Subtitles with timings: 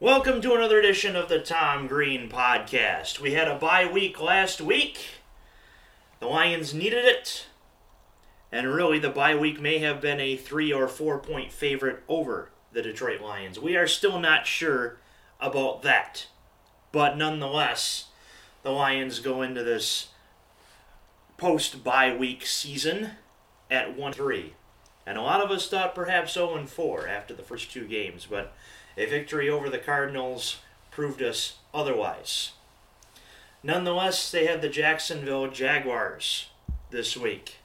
[0.00, 3.18] Welcome to another edition of the Tom Green Podcast.
[3.18, 5.00] We had a bye week last week.
[6.20, 7.46] The Lions needed it.
[8.52, 12.50] And really, the bye week may have been a three or four point favorite over
[12.70, 13.58] the Detroit Lions.
[13.58, 14.98] We are still not sure
[15.40, 16.28] about that.
[16.92, 18.04] But nonetheless,
[18.62, 20.10] the Lions go into this
[21.38, 23.14] post bye week season
[23.68, 24.54] at 1 3.
[25.04, 28.54] And a lot of us thought perhaps 0 4 after the first two games, but
[28.98, 30.58] a victory over the Cardinals
[30.90, 32.50] proved us otherwise.
[33.62, 36.48] Nonetheless, they had the Jacksonville Jaguars
[36.90, 37.58] this week.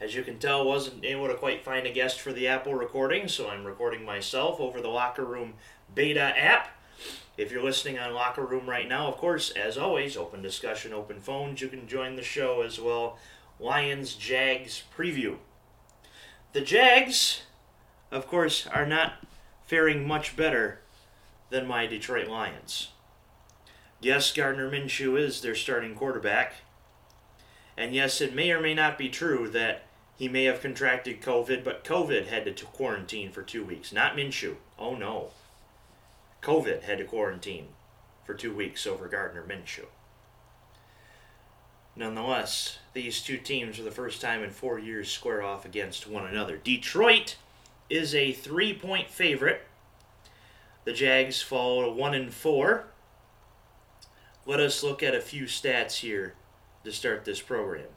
[0.00, 3.28] As you can tell, wasn't able to quite find a guest for the Apple recording,
[3.28, 5.54] so I'm recording myself over the Locker Room
[5.94, 6.68] beta app.
[7.36, 11.20] If you're listening on Locker Room right now, of course, as always, open discussion, open
[11.20, 13.18] phones, you can join the show as well.
[13.60, 15.36] Lions Jags preview.
[16.52, 17.42] The Jags,
[18.10, 19.24] of course, are not
[19.68, 20.80] faring much better
[21.50, 22.88] than my Detroit Lions.
[24.00, 26.54] Yes, Gardner Minshew is their starting quarterback.
[27.76, 29.84] And yes, it may or may not be true that
[30.16, 33.92] he may have contracted COVID, but COVID had to quarantine for two weeks.
[33.92, 34.56] Not Minshew.
[34.78, 35.30] Oh no.
[36.42, 37.68] COVID had to quarantine
[38.24, 39.86] for two weeks over Gardner Minshew.
[41.94, 46.26] Nonetheless, these two teams for the first time in four years square off against one
[46.26, 46.56] another.
[46.56, 47.36] Detroit
[47.90, 49.62] is a three point favorite.
[50.84, 52.86] The Jags fall to one and four.
[54.46, 56.34] Let us look at a few stats here
[56.84, 57.88] to start this program.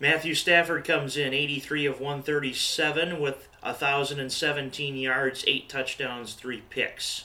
[0.00, 7.24] Matthew Stafford comes in 83 of 137 with 1,017 yards, 8 touchdowns, 3 picks.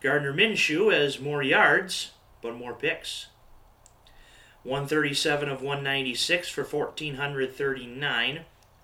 [0.00, 3.26] Gardner Minshew has more yards, but more picks.
[4.62, 8.40] 137 of 196 for 1,439,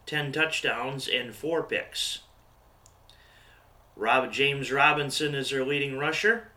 [0.06, 2.20] 10 touchdowns, and 4 picks.
[3.96, 6.48] Rob James Robinson is their leading rusher,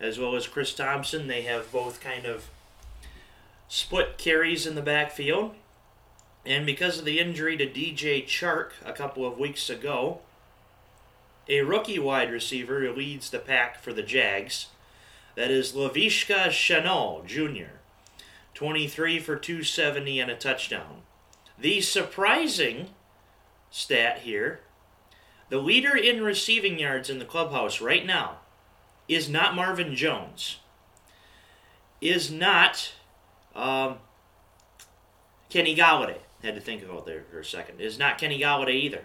[0.00, 1.26] as well as Chris Thompson.
[1.26, 2.48] They have both kind of
[3.68, 5.54] split carries in the backfield.
[6.46, 10.20] And because of the injury to DJ Chark a couple of weeks ago,
[11.48, 14.68] a rookie wide receiver leads the pack for the Jags.
[15.34, 17.72] That is Laviska Shenault Jr.
[18.54, 21.02] 23 for 270 and a touchdown.
[21.60, 22.90] The surprising
[23.70, 24.60] stat here
[25.48, 28.38] the leader in receiving yards in the clubhouse right now
[29.08, 30.58] is not Marvin Jones,
[32.00, 32.92] is not
[33.54, 33.96] um,
[35.48, 36.18] Kenny Golladay.
[36.42, 37.80] Had to think about there for a second.
[37.80, 39.04] Is not Kenny Golladay either.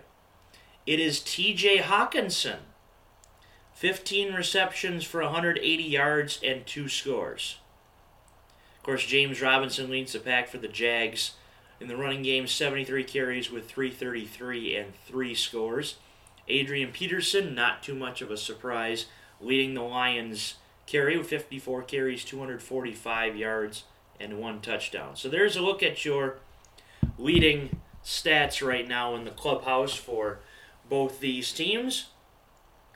[0.86, 2.58] It is TJ Hockenson,
[3.74, 7.58] 15 receptions for 180 yards and two scores.
[8.78, 11.32] Of course, James Robinson leads the pack for the Jags.
[11.84, 15.98] In the running game, 73 carries with 333 and three scores.
[16.48, 19.08] Adrian Peterson, not too much of a surprise,
[19.42, 20.56] leading the Lions
[20.88, 23.84] carry with 54 carries, 245 yards,
[24.18, 25.18] and one touchdown.
[25.18, 26.38] So there's a look at your
[27.18, 30.40] leading stats right now in the clubhouse for
[30.88, 32.12] both these teams.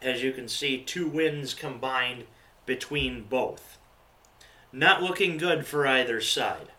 [0.02, 2.24] As you can see, two wins combined
[2.66, 3.80] between both.
[4.72, 6.72] Not looking good for either side.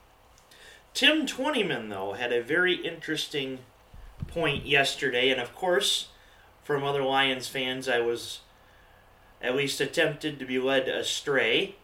[0.98, 3.60] Tim Twentyman, though, had a very interesting
[4.26, 6.08] point yesterday, and of course,
[6.64, 8.40] from other Lions fans, I was
[9.40, 11.76] at least attempted to be led astray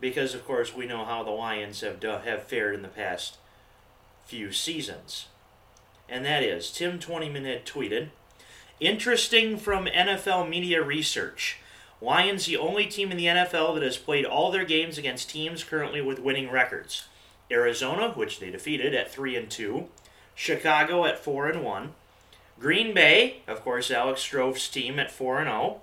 [0.00, 3.36] because, of course, we know how the Lions have, do, have fared in the past
[4.26, 5.26] few seasons.
[6.08, 8.08] And that is, Tim Twentyman had tweeted,
[8.80, 11.58] Interesting from NFL media research.
[12.00, 15.62] Lions the only team in the NFL that has played all their games against teams
[15.62, 17.04] currently with winning records.
[17.50, 19.88] Arizona, which they defeated at 3 and 2,
[20.34, 21.94] Chicago at 4 and 1,
[22.58, 25.80] Green Bay, of course, Alex Strouf's team at 4 and 0,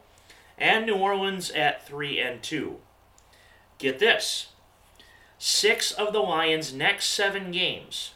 [0.58, 2.78] and New Orleans at 3 and 2.
[3.78, 4.50] Get this.
[5.38, 8.14] 6 of the Lions' next 7 games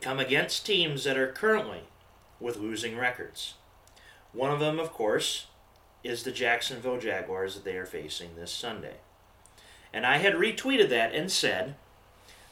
[0.00, 1.80] come against teams that are currently
[2.38, 3.54] with losing records.
[4.32, 5.46] One of them, of course,
[6.02, 8.96] is the Jacksonville Jaguars that they are facing this Sunday.
[9.92, 11.74] And I had retweeted that and said,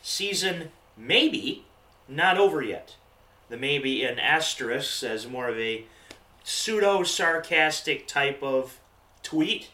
[0.02, 1.64] season maybe
[2.08, 2.96] not over yet.
[3.48, 5.84] The maybe in asterisks as more of a
[6.44, 8.80] pseudo sarcastic type of
[9.22, 9.70] tweet,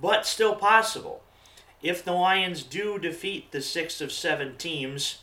[0.00, 1.22] but still possible.
[1.82, 5.18] If the Lions do defeat the six of seven teams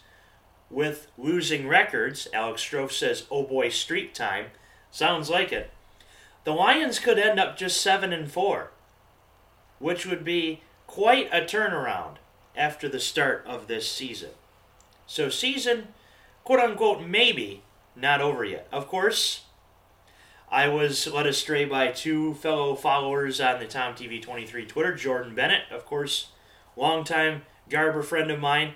[0.69, 4.47] with losing records, Alex Strouf says, oh boy, streak time.
[4.91, 5.71] Sounds like it.
[6.43, 8.71] The Lions could end up just 7 and 4,
[9.79, 12.15] which would be quite a turnaround
[12.55, 14.31] after the start of this season.
[15.05, 15.89] So, season,
[16.43, 17.63] quote unquote, maybe
[17.95, 18.67] not over yet.
[18.71, 19.43] Of course,
[20.49, 24.95] I was led astray by two fellow followers on the Tom TV 23 Twitter.
[24.95, 26.29] Jordan Bennett, of course,
[26.75, 28.73] longtime Garber friend of mine,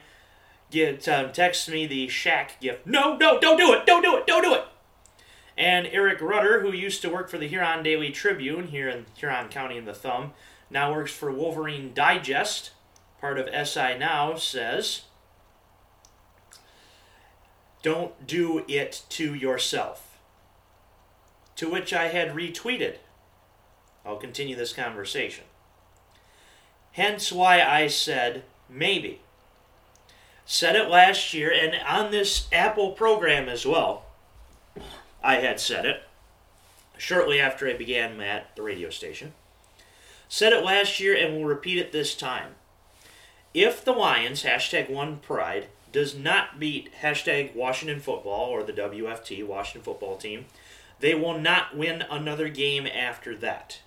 [0.72, 2.88] get um, texts me the Shaq gift.
[2.88, 4.64] No, no, don't do it, don't do it, don't do it.
[5.58, 9.50] And Eric Rudder, who used to work for the Huron Daily Tribune here in Huron
[9.50, 10.34] County in the Thumb,
[10.70, 12.72] now works for Wolverine Digest,
[13.26, 15.02] part of SI Now, says,
[17.82, 20.20] Don't do it to yourself.
[21.56, 22.98] To which I had retweeted.
[24.06, 25.46] I'll continue this conversation.
[26.92, 29.22] Hence why I said maybe.
[30.46, 34.06] Said it last year and on this Apple program as well.
[35.24, 36.04] I had said it
[37.00, 39.34] shortly after I began at the radio station.
[40.30, 42.54] Said it last year and will repeat it this time.
[43.56, 49.48] If the Lions, hashtag one pride, does not beat hashtag Washington football or the WFT,
[49.48, 50.48] Washington football team,
[51.00, 53.80] they will not win another game after that.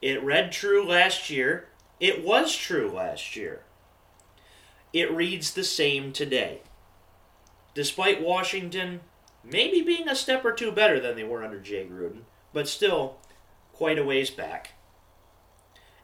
[0.00, 1.66] It read true last year.
[1.98, 3.62] It was true last year.
[4.92, 6.60] It reads the same today.
[7.74, 9.00] Despite Washington
[9.42, 12.20] maybe being a step or two better than they were under Jay Gruden,
[12.52, 13.16] but still
[13.72, 14.74] quite a ways back.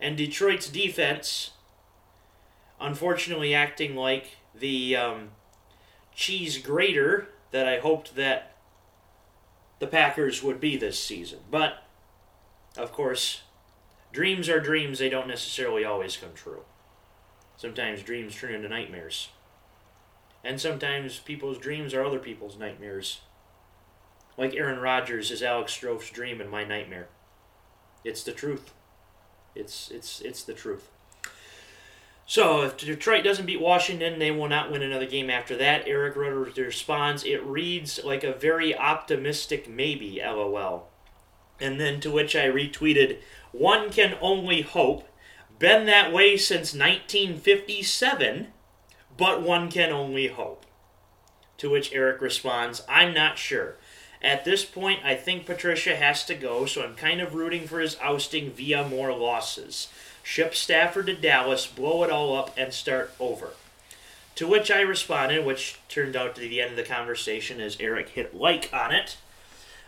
[0.00, 1.52] And Detroit's defense,
[2.82, 5.30] unfortunately, acting like the um,
[6.14, 8.56] cheese grater that I hoped that
[9.78, 11.40] the Packers would be this season.
[11.50, 11.84] But,
[12.76, 13.42] of course,
[14.12, 16.62] dreams are dreams, they don't necessarily always come true.
[17.56, 19.28] Sometimes dreams turn into nightmares.
[20.44, 23.20] And sometimes people's dreams are other people's nightmares.
[24.36, 27.08] Like Aaron Rodgers is Alex Strouf's dream and my nightmare.
[28.04, 28.72] It's the truth.
[29.54, 30.91] It's it's it's the truth.
[32.32, 35.86] So if Detroit doesn't beat Washington, they will not win another game after that.
[35.86, 40.88] Eric Rudder responds, it reads like a very optimistic maybe, lol.
[41.60, 43.18] And then to which I retweeted,
[43.52, 45.06] one can only hope.
[45.58, 48.46] Been that way since 1957,
[49.18, 50.64] but one can only hope.
[51.58, 53.76] To which Eric responds, I'm not sure.
[54.22, 57.80] At this point, I think Patricia has to go, so I'm kind of rooting for
[57.80, 59.88] his ousting via more losses.
[60.22, 63.50] Ship Stafford to Dallas, blow it all up, and start over.
[64.36, 67.76] To which I responded, which turned out to be the end of the conversation as
[67.78, 69.16] Eric hit like on it.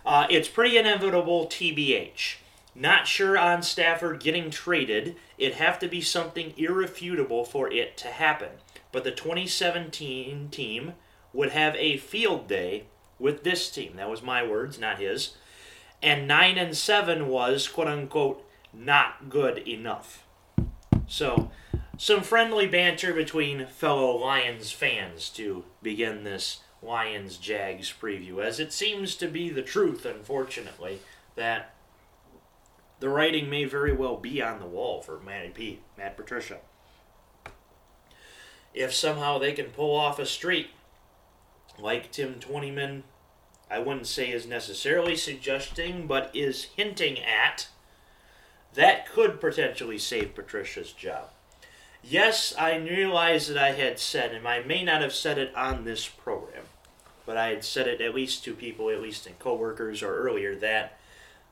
[0.05, 2.37] Uh, it's pretty inevitable, TBH.
[2.75, 5.17] Not sure on Stafford getting traded.
[5.39, 8.51] It'd have to be something irrefutable for it to happen.
[8.93, 10.95] But the 2017 team
[11.33, 12.85] would have a field day
[13.19, 13.97] with this team.
[13.97, 15.37] That was my words, not his.
[16.03, 20.24] And 9 and 7 was, quote unquote, not good enough.
[21.07, 21.51] So,
[21.97, 28.73] some friendly banter between fellow Lions fans to begin this Lions Jags preview, as it
[28.73, 31.01] seems to be the truth, unfortunately,
[31.37, 31.75] that
[33.01, 36.59] the writing may very well be on the wall for Matty P, Matt Patricia.
[38.73, 40.71] If somehow they can pull off a streak
[41.79, 43.05] like Tim Twentyman,
[43.71, 47.69] I wouldn't say is necessarily suggesting, but is hinting at,
[48.75, 51.31] that could potentially save Patricia's job.
[52.03, 55.85] Yes, I realize that I had said, and I may not have said it on
[55.85, 56.65] this program,
[57.25, 60.55] but I had said it at least to people, at least in coworkers or earlier,
[60.57, 60.99] that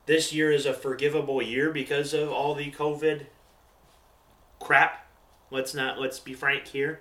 [0.05, 3.25] this year is a forgivable year because of all the COVID
[4.59, 5.07] crap.
[5.49, 6.99] Let's not let's be frank here.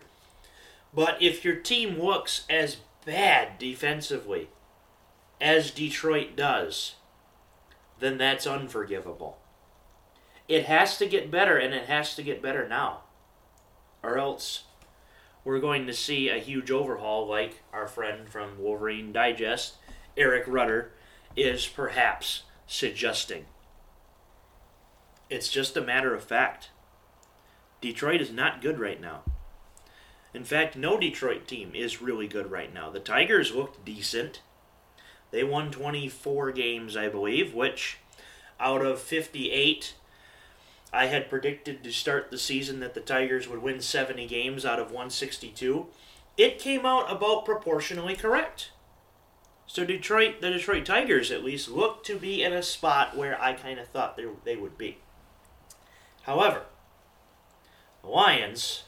[0.95, 4.49] But if your team looks as bad defensively
[5.41, 6.95] as Detroit does,
[7.99, 9.39] then that's unforgivable.
[10.53, 13.05] It has to get better, and it has to get better now.
[14.03, 14.65] Or else
[15.45, 19.77] we're going to see a huge overhaul like our friend from Wolverine Digest,
[20.15, 20.93] Eric Rudder,
[21.35, 23.47] is perhaps suggesting.
[25.31, 26.69] It's just a matter of fact.
[27.81, 29.23] Detroit is not good right now.
[30.35, 32.91] In fact, no Detroit team is really good right now.
[32.91, 34.43] The Tigers looked decent.
[35.31, 38.01] They won 24 games, I believe, which
[38.61, 39.95] out of 58,
[40.93, 44.79] I had predicted to start the season that the Tigers would win 70 games out
[44.79, 45.87] of 162.
[46.37, 48.71] It came out about proportionally correct.
[49.67, 53.55] So Detroit, the Detroit Tigers at least, look to be in a spot where I
[53.55, 54.99] kind of thought they, they would be.
[56.25, 56.65] However,
[58.03, 58.85] the Lions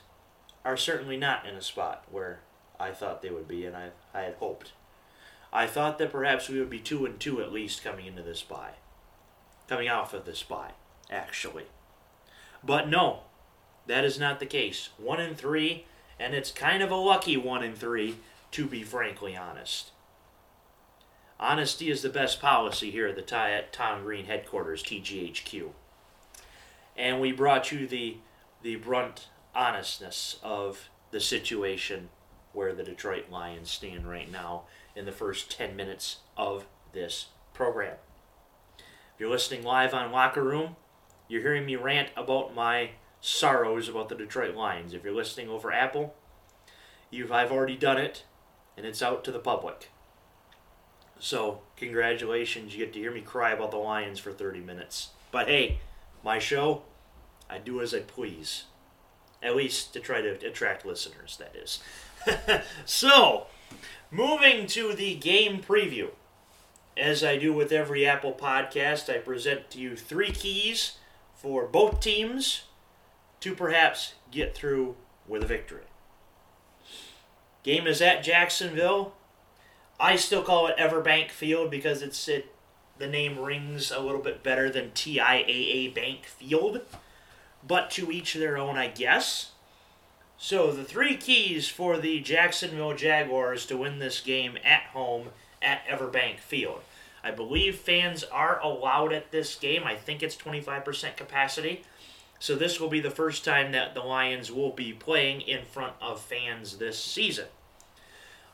[0.64, 2.40] are certainly not in a spot where
[2.78, 4.72] I thought they would be, and I, I had hoped.
[5.52, 8.42] I thought that perhaps we would be two and two at least coming into this
[8.42, 8.74] bye,
[9.68, 10.72] coming off of this bye,
[11.10, 11.64] actually.
[12.64, 13.20] But no,
[13.86, 14.90] that is not the case.
[14.96, 15.86] One in three,
[16.18, 18.16] and it's kind of a lucky one in three,
[18.52, 19.90] to be frankly honest.
[21.38, 25.70] Honesty is the best policy here at the Tom Green headquarters, TGHQ.
[26.96, 28.18] And we brought you the
[28.62, 32.08] the brunt honestness of the situation
[32.54, 34.62] where the Detroit Lions stand right now
[34.96, 37.96] in the first 10 minutes of this program.
[38.78, 40.76] If you're listening live on Locker Room,
[41.28, 42.90] you're hearing me rant about my
[43.20, 44.92] sorrows about the Detroit Lions.
[44.92, 46.14] If you're listening over Apple,
[47.10, 48.24] you've I've already done it
[48.76, 49.90] and it's out to the public.
[51.18, 55.10] So, congratulations, you get to hear me cry about the Lions for 30 minutes.
[55.30, 55.78] But hey,
[56.22, 56.82] my show,
[57.48, 58.64] I do as I please.
[59.42, 61.82] At least to try to attract listeners, that is.
[62.84, 63.46] so,
[64.10, 66.10] moving to the game preview.
[66.96, 70.96] As I do with every Apple podcast, I present to you three keys
[71.44, 72.62] for both teams
[73.38, 74.96] to perhaps get through
[75.28, 75.82] with a victory.
[77.62, 79.12] Game is at Jacksonville.
[80.00, 82.50] I still call it Everbank Field because it's it
[82.96, 86.80] the name rings a little bit better than TIAA Bank Field.
[87.66, 89.50] But to each their own, I guess.
[90.38, 95.28] So the three keys for the Jacksonville Jaguars to win this game at home
[95.60, 96.80] at Everbank Field.
[97.24, 99.84] I believe fans are allowed at this game.
[99.84, 101.82] I think it's 25% capacity.
[102.38, 105.94] So this will be the first time that the Lions will be playing in front
[106.02, 107.46] of fans this season.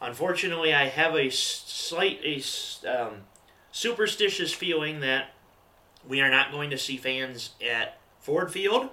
[0.00, 2.40] Unfortunately, I have a slight a
[2.88, 3.14] um,
[3.72, 5.32] superstitious feeling that
[6.08, 8.88] we are not going to see fans at Ford Field,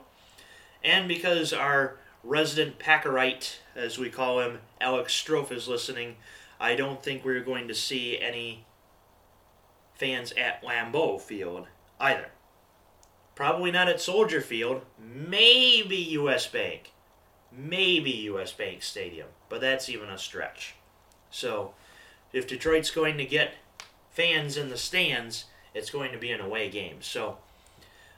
[0.83, 6.15] and because our resident Packerite, as we call him, Alex Strofe, is listening,
[6.59, 8.65] I don't think we're going to see any
[9.97, 11.67] fans at Lambeau Field
[11.99, 12.29] either.
[13.35, 14.83] Probably not at Soldier Field.
[14.99, 16.91] Maybe US Bank.
[17.51, 19.27] Maybe US Bank Stadium.
[19.49, 20.75] But that's even a stretch.
[21.29, 21.73] So,
[22.33, 23.53] if Detroit's going to get
[24.11, 26.97] fans in the stands, it's going to be an away game.
[27.01, 27.37] So,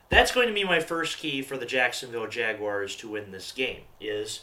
[0.09, 3.81] that's going to be my first key for the Jacksonville Jaguars to win this game
[4.01, 4.41] is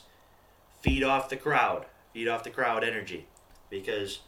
[0.81, 1.87] feed off the crowd.
[2.13, 3.27] Feed off the crowd energy
[3.69, 4.21] because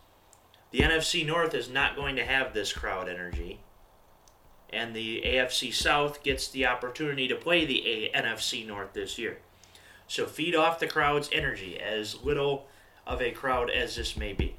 [0.70, 3.60] the NFC North is not going to have this crowd energy.
[4.70, 9.38] And the AFC South gets the opportunity to play the A- NFC North this year.
[10.06, 12.66] So feed off the crowd's energy, as little
[13.06, 14.56] of a crowd as this may be.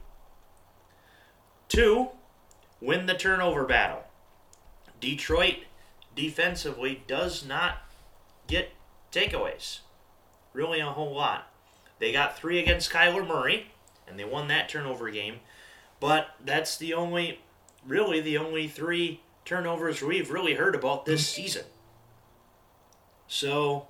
[1.68, 2.10] Two,
[2.82, 4.04] win the turnover battle.
[5.00, 5.58] Detroit
[6.16, 7.78] defensively does not
[8.48, 8.72] get
[9.12, 9.80] takeaways.
[10.54, 11.52] Really, a whole lot.
[12.00, 13.72] They got three against Kyler Murray,
[14.08, 15.36] and they won that turnover game.
[16.00, 17.40] But that's the only,
[17.86, 21.66] really, the only three turnovers we've really heard about this season.
[23.28, 23.88] So,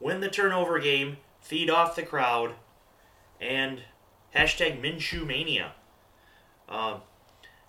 [0.00, 2.54] win the turnover game, feed off the crowd,
[3.40, 3.82] and
[4.34, 5.72] hashtag Minshew Mania.
[6.68, 6.98] Uh,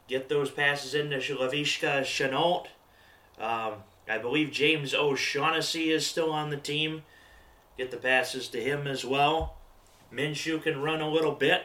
[0.08, 2.68] get those passes into Laviska Shenault.
[3.40, 7.04] Um, I believe James O'Shaughnessy is still on the team.
[7.78, 9.58] Get the passes to him as well.
[10.14, 11.64] Minshew can run a little bit.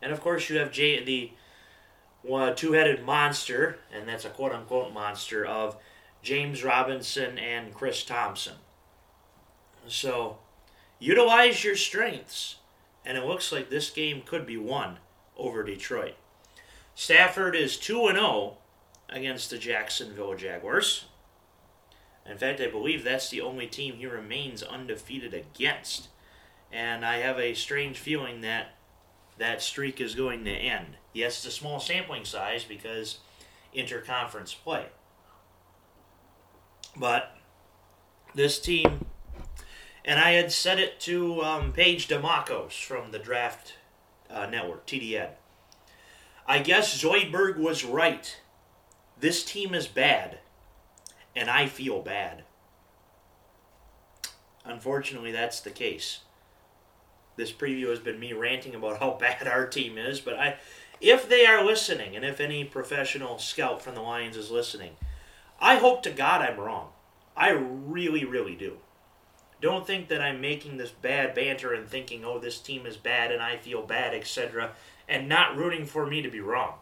[0.00, 1.32] And of course, you have Jay, the
[2.32, 5.76] uh, two headed monster, and that's a quote unquote monster, of
[6.22, 8.56] James Robinson and Chris Thompson.
[9.86, 10.38] So,
[10.98, 12.56] utilize your strengths,
[13.04, 14.98] and it looks like this game could be won
[15.36, 16.14] over Detroit.
[16.94, 18.58] Stafford is 2 0
[19.08, 21.06] against the Jacksonville Jaguars.
[22.28, 26.08] In fact, I believe that's the only team he remains undefeated against.
[26.70, 28.74] And I have a strange feeling that
[29.38, 30.96] that streak is going to end.
[31.12, 33.18] Yes, it's a small sampling size because
[33.74, 34.86] interconference play.
[36.96, 37.36] But
[38.34, 39.06] this team,
[40.04, 43.74] and I had said it to um, Paige Demacos from the Draft
[44.28, 45.30] uh, Network, TDN.
[46.46, 48.40] I guess Zoidberg was right.
[49.20, 50.38] This team is bad,
[51.36, 52.44] and I feel bad.
[54.64, 56.20] Unfortunately, that's the case
[57.38, 60.56] this preview has been me ranting about how bad our team is, but I
[61.00, 64.96] if they are listening and if any professional scout from the Lions is listening,
[65.60, 66.90] I hope to God I'm wrong.
[67.34, 68.78] I really really do.
[69.60, 73.32] Don't think that I'm making this bad banter and thinking, "Oh, this team is bad
[73.32, 74.74] and I feel bad, etc."
[75.08, 76.74] and not rooting for me to be wrong.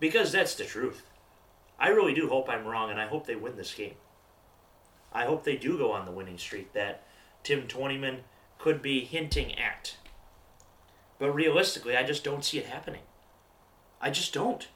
[0.00, 1.02] Because that's the truth.
[1.78, 3.94] I really do hope I'm wrong and I hope they win this game.
[5.12, 7.04] I hope they do go on the winning streak that
[7.42, 8.20] Tim Twentyman
[8.58, 9.96] could be hinting at.
[11.18, 13.02] But realistically, I just don't see it happening.
[14.00, 14.68] I just don't.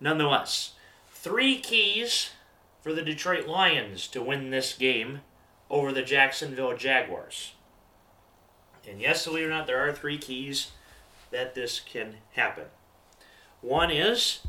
[0.00, 0.74] Nonetheless,
[1.10, 2.30] three keys
[2.80, 5.20] for the Detroit Lions to win this game
[5.68, 7.52] over the Jacksonville Jaguars.
[8.88, 10.70] And yes, believe it or not, there are three keys
[11.30, 12.64] that this can happen.
[13.60, 14.40] One is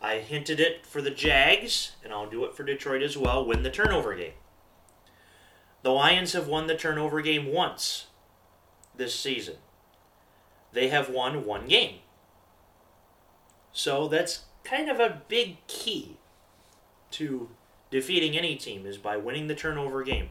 [0.00, 3.62] I hinted it for the Jags, and I'll do it for Detroit as well win
[3.62, 4.32] the turnover game.
[5.88, 8.08] The Lions have won the turnover game once
[8.94, 9.56] this season.
[10.74, 12.00] They have won one game.
[13.72, 16.18] So that's kind of a big key
[17.12, 17.48] to
[17.90, 20.28] defeating any team is by winning the turnover game.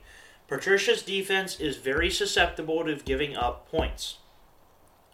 [0.48, 4.20] Patricia's defense is very susceptible to giving up points.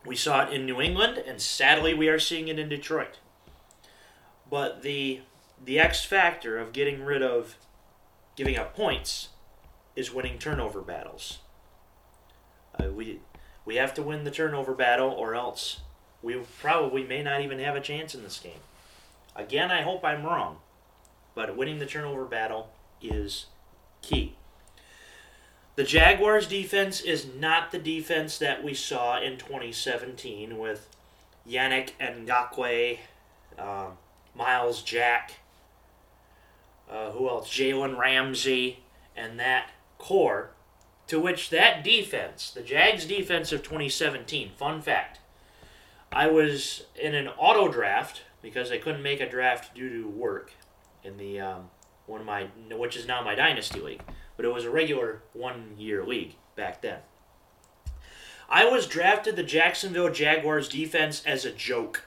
[0.05, 3.19] We saw it in New England, and sadly, we are seeing it in Detroit.
[4.49, 5.21] But the
[5.63, 7.55] the X factor of getting rid of
[8.35, 9.29] giving up points
[9.95, 11.39] is winning turnover battles.
[12.79, 13.19] Uh, we
[13.65, 15.81] we have to win the turnover battle, or else
[16.21, 18.59] we probably may not even have a chance in this game.
[19.35, 20.57] Again, I hope I'm wrong,
[21.35, 22.69] but winning the turnover battle
[23.01, 23.47] is
[24.01, 24.35] key.
[25.75, 30.87] The Jaguars' defense is not the defense that we saw in 2017 with
[31.49, 32.99] Yannick Ngakoue,
[33.57, 33.97] um,
[34.35, 35.33] Myles Jack,
[36.89, 37.49] uh, who else?
[37.49, 38.79] Jalen Ramsey,
[39.15, 39.71] and that
[40.03, 40.51] core.
[41.07, 45.19] To which that defense, the Jags' defense of 2017, fun fact,
[46.11, 50.53] I was in an auto draft because I couldn't make a draft due to work
[51.03, 51.69] in the um,
[52.05, 54.01] one of my, which is now my dynasty league
[54.35, 56.99] but it was a regular one year league back then.
[58.49, 62.05] I was drafted the Jacksonville Jaguars defense as a joke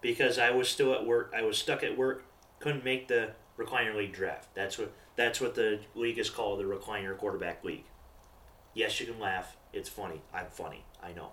[0.00, 1.32] because I was still at work.
[1.36, 2.24] I was stuck at work,
[2.60, 3.30] couldn't make the
[3.62, 4.54] recliner league draft.
[4.54, 7.84] That's what that's what the league is called, the recliner quarterback league.
[8.74, 9.56] Yes, you can laugh.
[9.72, 10.22] It's funny.
[10.32, 10.84] I'm funny.
[11.02, 11.32] I know.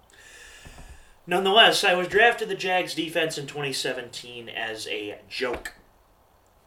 [1.26, 5.74] Nonetheless, I was drafted the Jags defense in 2017 as a joke.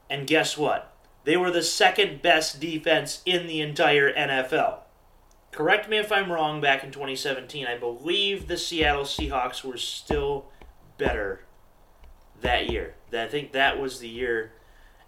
[0.08, 0.94] And guess what?
[1.24, 4.78] They were the second best defense in the entire NFL.
[5.50, 10.46] Correct me if I'm wrong, back in 2017, I believe the Seattle Seahawks were still
[10.96, 11.44] better
[12.40, 12.94] that year.
[13.12, 14.52] I think that was the year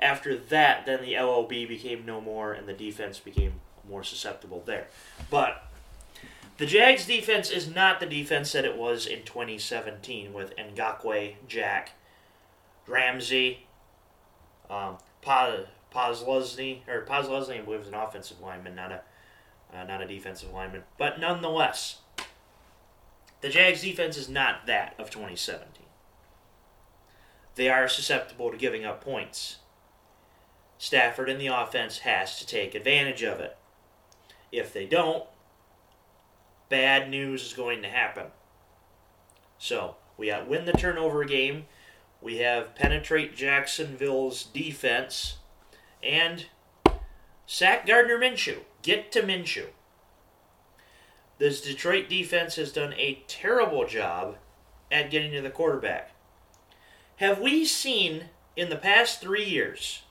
[0.04, 3.54] after that, then the LOB became no more and the defense became
[3.88, 4.86] more susceptible there.
[5.30, 5.64] But
[6.58, 11.92] the Jags defense is not the defense that it was in 2017 with Ngakoue, Jack,
[12.86, 13.66] Ramsey,
[14.68, 19.00] um, Posluszny or Posluszny, I believe, is an offensive lineman, not a
[19.74, 20.84] uh, not a defensive lineman.
[20.98, 21.98] But nonetheless,
[23.40, 25.84] the Jags defense is not that of 2017.
[27.56, 29.56] They are susceptible to giving up points.
[30.78, 33.56] Stafford and the offense has to take advantage of it.
[34.52, 35.24] If they don't,
[36.68, 38.26] bad news is going to happen.
[39.58, 41.66] So, we got win the turnover game.
[42.20, 45.38] We have penetrate Jacksonville's defense
[46.02, 46.46] and
[47.46, 48.58] sack Gardner Minshew.
[48.82, 49.66] Get to Minshew.
[51.38, 54.36] This Detroit defense has done a terrible job
[54.90, 56.12] at getting to the quarterback.
[57.16, 60.02] Have we seen in the past three years,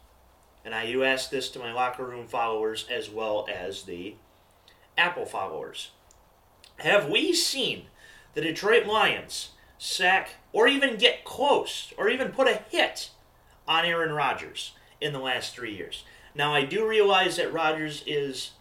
[0.65, 4.15] and I do ask this to my locker room followers as well as the
[4.97, 5.91] Apple followers,
[6.77, 7.85] have we seen
[8.33, 13.09] the Detroit Lions sack or even get close or even put a hit
[13.67, 14.73] on Aaron Rodgers?
[15.03, 16.05] in the last three years.
[16.33, 18.51] Now, I do realize that Rodgers is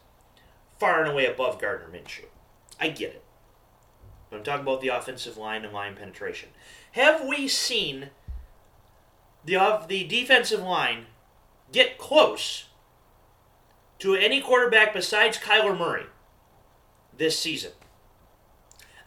[0.78, 2.26] far and away above Gardner Minshew.
[2.80, 3.24] I get it.
[4.28, 6.48] But I'm talking about the offensive line and line penetration.
[6.92, 8.10] Have we seen
[9.44, 11.06] the, the defensive line
[11.72, 12.66] get close
[13.98, 16.06] to any quarterback besides Kyler Murray
[17.16, 17.72] this season?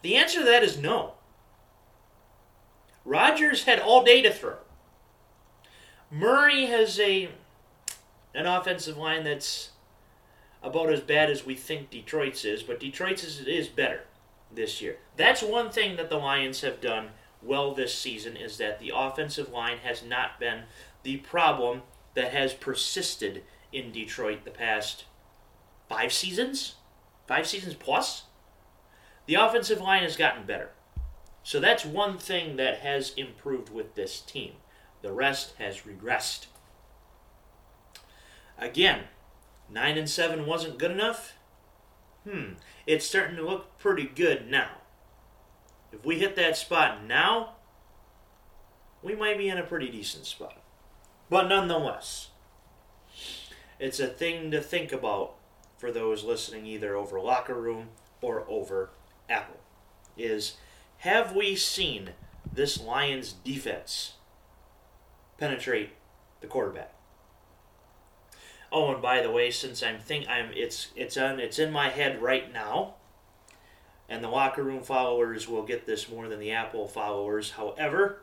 [0.02, 1.14] The answer to that is no.
[3.04, 4.56] Rodgers had all day to throw.
[6.10, 7.30] Murray has a
[8.34, 9.70] an offensive line that's
[10.62, 14.02] about as bad as we think Detroit's is, but Detroit's is, is better
[14.52, 14.98] this year.
[15.16, 17.10] That's one thing that the Lions have done
[17.42, 20.64] well this season is that the offensive line has not been
[21.02, 21.82] the problem
[22.16, 25.04] that has persisted in Detroit the past
[25.88, 26.76] five seasons,
[27.28, 28.24] five seasons plus.
[29.26, 30.70] The offensive line has gotten better.
[31.42, 34.54] So that's one thing that has improved with this team.
[35.02, 36.46] The rest has regressed.
[38.58, 39.04] Again,
[39.68, 41.34] 9 and 7 wasn't good enough.
[42.24, 42.54] Hmm,
[42.86, 44.70] it's starting to look pretty good now.
[45.92, 47.56] If we hit that spot now,
[49.02, 50.62] we might be in a pretty decent spot.
[51.28, 52.30] But nonetheless,
[53.78, 55.34] it's a thing to think about
[55.76, 57.88] for those listening either over locker room
[58.20, 58.90] or over
[59.28, 59.60] Apple.
[60.16, 60.56] Is
[60.98, 62.10] have we seen
[62.52, 64.14] this Lions defense
[65.38, 65.90] penetrate
[66.40, 66.92] the quarterback.
[68.72, 71.88] Oh, and by the way, since I'm think I'm it's it's on it's in my
[71.88, 72.94] head right now,
[74.08, 77.52] and the locker room followers will get this more than the Apple followers.
[77.52, 78.22] However,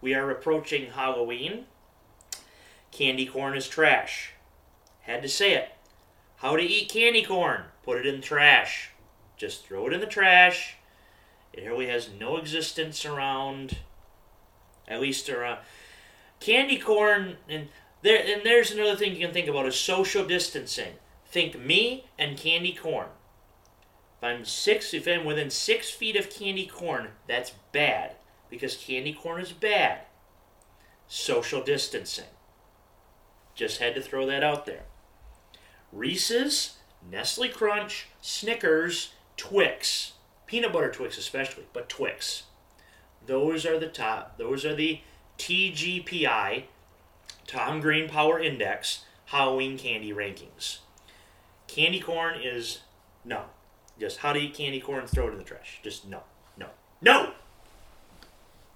[0.00, 1.66] we are approaching Halloween.
[2.94, 4.30] Candy corn is trash.
[5.00, 5.70] Had to say it.
[6.36, 7.62] How to eat candy corn?
[7.82, 8.90] Put it in trash.
[9.36, 10.76] Just throw it in the trash.
[11.52, 13.78] It really has no existence around,
[14.88, 15.58] at least around
[16.40, 17.36] candy corn.
[17.48, 17.68] And
[18.02, 20.94] there, and there's another thing you can think about is social distancing.
[21.26, 23.08] Think me and candy corn.
[24.18, 28.12] If I'm six, if I'm within six feet of candy corn, that's bad
[28.48, 30.02] because candy corn is bad.
[31.08, 32.24] Social distancing.
[33.54, 34.84] Just had to throw that out there.
[35.92, 40.12] Reese's, Nestle Crunch, Snickers, Twix,
[40.46, 42.44] peanut butter Twix especially, but Twix.
[43.26, 44.36] Those are the top.
[44.38, 45.00] Those are the
[45.38, 46.64] TGPI,
[47.46, 50.78] Tom Green Power Index Halloween candy rankings.
[51.66, 52.80] Candy corn is
[53.24, 53.44] no.
[53.98, 55.80] Just how to eat candy corn, throw it in the trash.
[55.82, 56.22] Just no,
[56.58, 56.66] no,
[57.00, 57.32] no.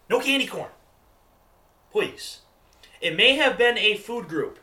[0.08, 0.70] No candy corn.
[1.92, 2.40] Please.
[3.00, 4.58] It may have been a food group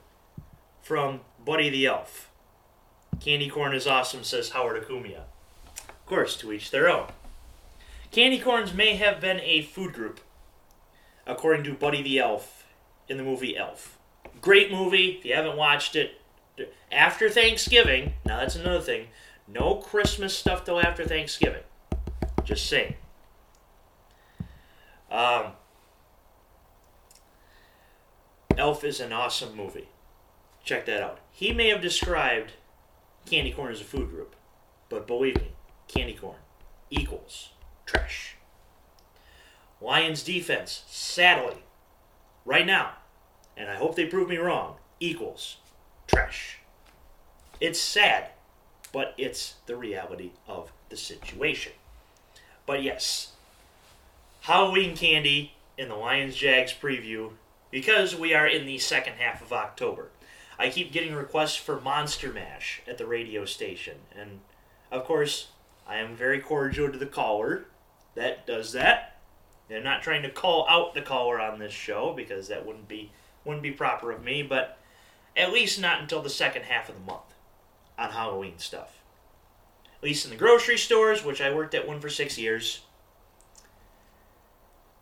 [0.85, 2.29] from Buddy the Elf.
[3.19, 5.23] Candy corn is awesome, says Howard Acumia.
[5.89, 7.07] Of course, to each their own.
[8.11, 10.19] Candy corns may have been a food group,
[11.25, 12.67] according to Buddy the Elf
[13.09, 13.97] in the movie Elf.
[14.41, 15.17] Great movie.
[15.17, 16.21] If you haven't watched it,
[16.91, 19.07] after Thanksgiving, now that's another thing.
[19.47, 21.63] No Christmas stuff till after Thanksgiving.
[22.43, 22.93] Just saying.
[25.09, 25.53] Um,
[28.55, 29.87] Elf is an awesome movie.
[30.65, 31.19] Check that out.
[31.32, 32.54] He may have described
[33.25, 34.36] candy corn as a food group,
[34.89, 35.51] but believe me,
[35.88, 36.39] candy corn
[36.89, 37.49] equals
[37.86, 38.36] trash.
[39.80, 41.63] Lions defense, sadly,
[42.45, 42.93] right now,
[43.56, 45.58] and I hope they prove me wrong, equals
[46.08, 46.58] trash.
[47.62, 48.30] It's sad,
[48.91, 51.73] but it's the reality of the situation.
[52.65, 53.34] But yes,
[54.41, 57.32] Halloween candy in the Lions Jags preview
[57.69, 60.10] because we are in the second half of October.
[60.57, 64.39] I keep getting requests for Monster Mash at the radio station, and
[64.91, 65.47] of course,
[65.87, 67.65] I am very cordial to the caller
[68.15, 69.17] that does that.
[69.69, 73.11] I'm not trying to call out the caller on this show because that wouldn't be
[73.43, 74.77] wouldn't be proper of me, but
[75.37, 77.35] at least not until the second half of the month
[77.97, 79.01] on Halloween stuff.
[79.97, 82.81] At least in the grocery stores, which I worked at one for six years.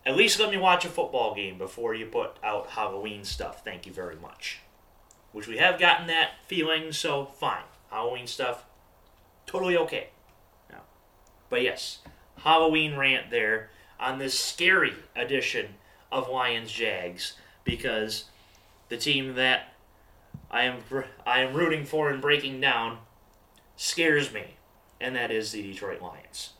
[0.05, 3.63] At least let me watch a football game before you put out Halloween stuff.
[3.63, 4.59] Thank you very much.
[5.33, 7.63] Which we have gotten that feeling, so fine.
[7.89, 8.65] Halloween stuff,
[9.45, 10.07] totally okay.
[10.69, 10.77] No.
[11.49, 11.99] But yes,
[12.43, 13.69] Halloween rant there
[13.99, 15.75] on this scary edition
[16.11, 18.25] of Lions Jags because
[18.89, 19.73] the team that
[20.51, 20.77] I am
[21.25, 22.99] I am rooting for and breaking down
[23.75, 24.55] scares me,
[25.01, 26.51] and that is the Detroit Lions.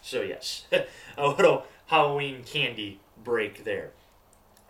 [0.00, 0.66] So yes,
[1.18, 3.90] a little Halloween candy break there.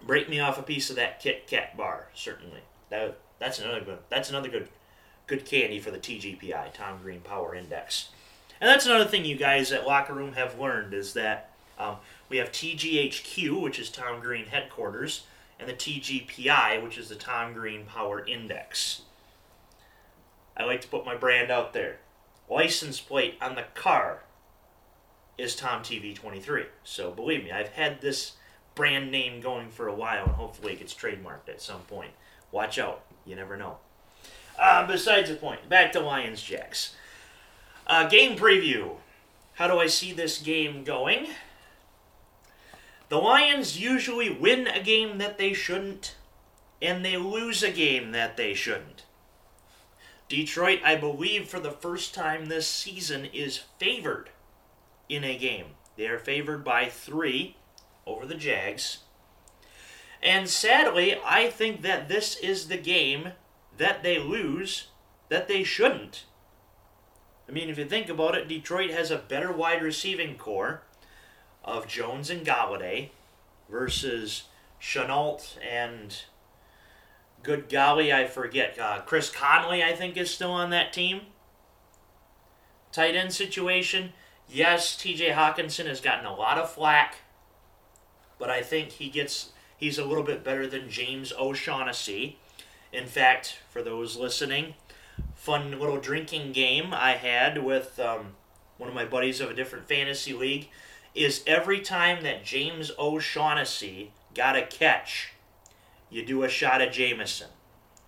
[0.03, 2.61] Break me off a piece of that Kit Kat bar, certainly.
[2.91, 4.69] That that's another good that's another good
[5.27, 8.09] good candy for the TGPI, Tom Green Power Index.
[8.61, 11.97] And that's another thing you guys at Locker Room have learned is that um,
[12.29, 15.27] we have TGHQ, which is Tom Green headquarters,
[15.59, 19.03] and the TGPI, which is the Tom Green Power Index.
[20.57, 21.99] I like to put my brand out there.
[22.49, 24.21] License plate on the car
[25.37, 26.65] is Tom TV 23.
[26.83, 28.33] So believe me, I've had this
[28.75, 32.13] brand name going for a while, and hopefully it gets trademarked at some point.
[32.55, 33.79] Watch out, you never know.
[34.59, 36.95] Uh, besides the point, back to Lions Jags.
[37.87, 38.97] Uh, game preview.
[39.55, 41.29] How do I see this game going?
[43.09, 46.17] The Lions usually win a game that they shouldn't,
[46.81, 49.05] and they lose a game that they shouldn't.
[50.29, 54.31] Detroit, I believe, for the first time this season, is favored
[55.09, 55.67] in a game.
[55.97, 57.57] They are favored by three
[58.07, 58.99] over the Jags.
[60.25, 63.33] And sadly, I think that this is the game
[63.77, 64.89] that they lose
[65.29, 66.25] that they shouldn't.
[67.47, 70.83] I mean, if you think about it, Detroit has a better wide receiving core
[71.63, 73.11] of Jones and Golladay
[73.69, 74.45] versus
[74.81, 76.23] Shenault and
[77.43, 78.79] good golly, I forget.
[78.79, 81.23] Uh, Chris Conley, I think, is still on that team.
[82.93, 84.13] Tight end situation.
[84.49, 87.17] Yes, TJ Hockenson has gotten a lot of flack,
[88.39, 89.51] but I think he gets
[89.85, 92.39] he's a little bit better than James O'Shaughnessy.
[92.91, 94.73] In fact, for those listening,
[95.35, 98.29] fun little drinking game I had with um,
[98.79, 100.71] one of my buddies of a different fantasy league
[101.15, 105.35] is every time that James O'Shaughnessy got a catch,
[106.09, 107.51] you do a shot of Jameson.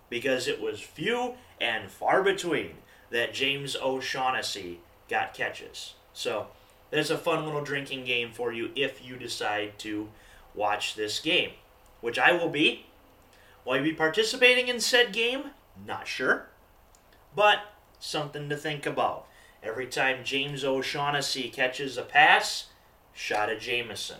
[0.09, 2.71] Because it was few and far between
[3.11, 5.93] that James O'Shaughnessy got catches.
[6.11, 6.47] So
[6.89, 10.09] there's a fun little drinking game for you if you decide to
[10.55, 11.51] watch this game,
[12.01, 12.85] which I will be.
[13.65, 15.51] Will I be participating in said game?
[15.85, 16.47] Not sure.
[17.35, 17.59] But
[17.99, 19.27] something to think about.
[19.61, 22.67] Every time James O'Shaughnessy catches a pass,
[23.13, 24.19] shot at Jameson.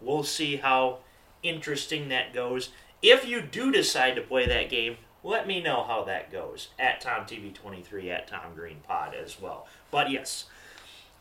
[0.00, 0.98] We'll see how
[1.42, 2.70] interesting that goes.
[3.00, 7.02] If you do decide to play that game, let me know how that goes at
[7.02, 9.66] TomTV23 at Tom Green Pod as well.
[9.90, 10.46] But yes,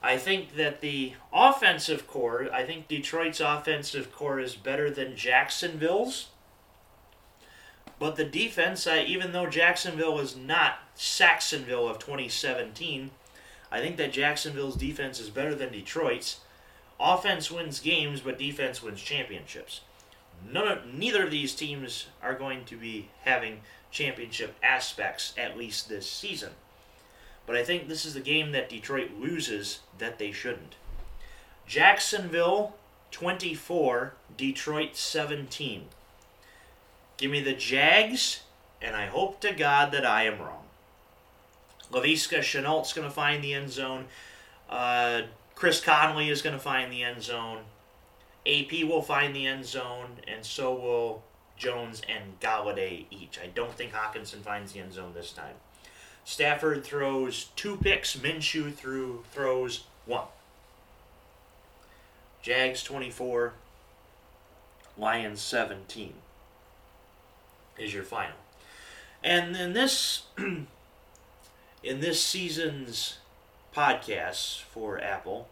[0.04, 6.30] I think that the offensive core, I think Detroit's offensive core is better than Jacksonville's.
[8.00, 13.12] But the defense, I, even though Jacksonville is not Sacksonville of 2017,
[13.72, 16.40] I think that Jacksonville's defense is better than Detroit's.
[17.00, 19.82] Offense wins games, but defense wins championships.
[20.52, 23.62] None of, neither of these teams are going to be having
[23.92, 26.52] championship aspects, at least this season.
[27.46, 30.76] But I think this is the game that Detroit loses that they shouldn't.
[31.66, 32.76] Jacksonville
[33.12, 35.86] 24, Detroit 17.
[37.18, 38.42] Give me the Jags,
[38.82, 40.64] and I hope to God that I am wrong.
[41.92, 44.06] Laviska Shenault's going to find the end zone.
[44.70, 45.24] Uh,
[45.56, 47.60] Chris Conley is going to find the end zone.
[48.46, 51.24] AP will find the end zone, and so will
[51.58, 53.38] Jones and Golladay each.
[53.40, 55.56] I don't think Hockenson finds the end zone this time.
[56.24, 58.16] Stafford throws two picks.
[58.16, 60.26] Minshew through throws one.
[62.42, 63.54] Jags 24,
[64.98, 66.14] Lions 17
[67.78, 68.36] is your final.
[69.24, 70.68] And then this in
[71.84, 73.18] this season's
[73.76, 75.50] podcasts for Apple,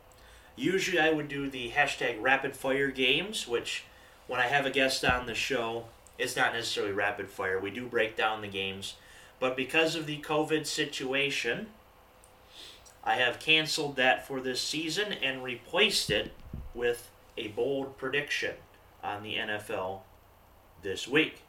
[0.55, 3.83] usually I would do the hashtag rapid fire games, which
[4.27, 5.85] when I have a guest on the show,
[6.17, 7.59] it's not necessarily rapid fire.
[7.59, 8.95] We do break down the games.
[9.39, 11.67] But because of the COVID situation,
[13.03, 16.33] I have canceled that for this season and replaced it
[16.73, 18.55] with a bold prediction
[19.03, 20.01] on the NFL
[20.83, 21.41] this week.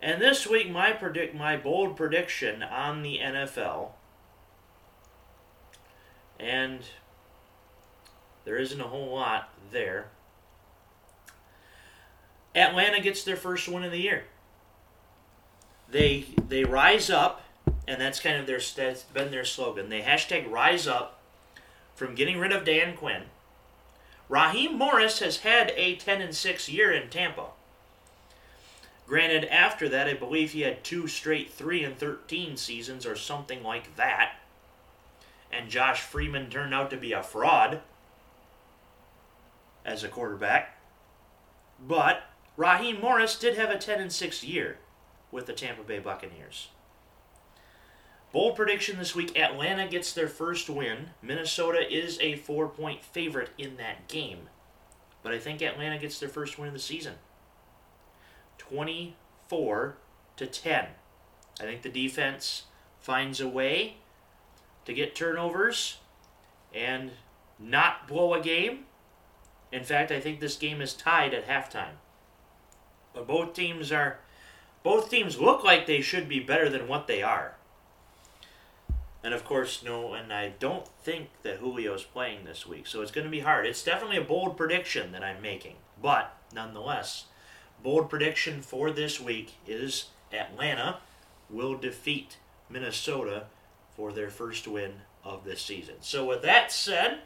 [0.00, 3.92] And this week, my predict my bold prediction on the NFL,
[6.38, 6.80] and
[8.44, 10.08] there isn't a whole lot there.
[12.54, 14.24] Atlanta gets their first win of the year.
[15.90, 17.42] They they rise up,
[17.86, 19.88] and that's kind of their that's been their slogan.
[19.88, 21.20] They hashtag rise up
[21.94, 23.24] from getting rid of Dan Quinn.
[24.28, 27.46] Raheem Morris has had a 10 and 6 year in Tampa.
[29.06, 33.62] Granted, after that, I believe he had two straight 3 and 13 seasons or something
[33.62, 34.32] like that.
[35.52, 37.80] And Josh Freeman turned out to be a fraud
[39.84, 40.76] as a quarterback.
[41.86, 42.24] But
[42.56, 44.78] Raheem Morris did have a 10 and 6 year
[45.36, 46.68] with the Tampa Bay Buccaneers.
[48.32, 51.10] Bold prediction this week Atlanta gets their first win.
[51.20, 54.48] Minnesota is a four point favorite in that game.
[55.22, 57.16] But I think Atlanta gets their first win of the season.
[58.56, 59.98] 24
[60.38, 60.86] to 10.
[61.60, 62.64] I think the defense
[62.98, 63.98] finds a way
[64.86, 65.98] to get turnovers
[66.74, 67.10] and
[67.58, 68.86] not blow a game.
[69.70, 71.98] In fact, I think this game is tied at halftime.
[73.12, 74.20] But both teams are
[74.86, 77.56] both teams look like they should be better than what they are.
[79.24, 83.10] And of course, no, and I don't think that Julio's playing this week, so it's
[83.10, 83.66] going to be hard.
[83.66, 87.24] It's definitely a bold prediction that I'm making, but nonetheless,
[87.82, 90.98] bold prediction for this week is Atlanta
[91.50, 92.36] will defeat
[92.70, 93.46] Minnesota
[93.96, 94.92] for their first win
[95.24, 95.96] of this season.
[96.00, 97.22] So, with that said,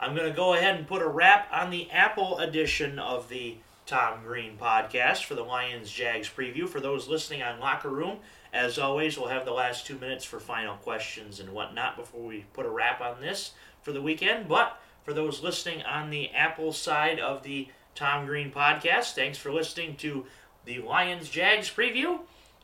[0.00, 3.58] I'm going to go ahead and put a wrap on the Apple edition of the
[3.86, 6.68] Tom Green podcast for the Lions Jags preview.
[6.68, 8.18] For those listening on Locker Room,
[8.52, 12.44] as always, we'll have the last two minutes for final questions and whatnot before we
[12.52, 14.48] put a wrap on this for the weekend.
[14.48, 19.14] But for those listening on the Apple side of the Tom Green podcast.
[19.14, 20.26] Thanks for listening to
[20.64, 22.20] the Lions Jags preview,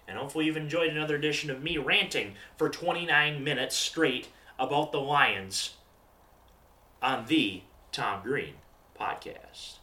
[0.07, 5.01] and hopefully you've enjoyed another edition of me ranting for 29 minutes straight about the
[5.01, 5.75] Lions
[7.01, 8.55] on the Tom Green
[8.99, 9.82] podcast.